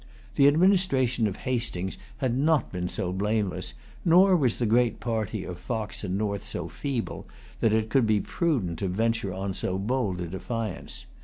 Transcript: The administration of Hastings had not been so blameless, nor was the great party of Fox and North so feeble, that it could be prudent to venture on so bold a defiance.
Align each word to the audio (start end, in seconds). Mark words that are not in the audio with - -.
The 0.33 0.47
administration 0.47 1.27
of 1.27 1.37
Hastings 1.45 1.99
had 2.17 2.35
not 2.35 2.71
been 2.71 2.89
so 2.89 3.13
blameless, 3.13 3.75
nor 4.03 4.35
was 4.35 4.55
the 4.55 4.65
great 4.65 4.99
party 4.99 5.43
of 5.43 5.59
Fox 5.59 6.03
and 6.03 6.17
North 6.17 6.43
so 6.43 6.67
feeble, 6.67 7.27
that 7.59 7.71
it 7.71 7.91
could 7.91 8.07
be 8.07 8.19
prudent 8.19 8.79
to 8.79 8.87
venture 8.87 9.31
on 9.31 9.53
so 9.53 9.77
bold 9.77 10.19
a 10.19 10.25
defiance. 10.25 11.05